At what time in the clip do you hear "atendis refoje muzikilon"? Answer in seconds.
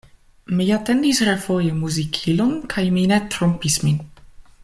0.77-2.57